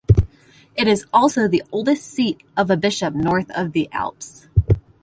[0.75, 4.47] It is also the oldest seat of a bishop north of the Alps.